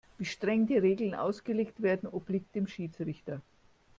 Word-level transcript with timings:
Wie 0.17 0.25
streng 0.25 0.65
die 0.65 0.79
Regeln 0.79 1.13
ausgelegt 1.13 1.83
werden, 1.83 2.09
obliegt 2.11 2.55
dem 2.55 2.65
Schiedsrichter. 2.65 3.39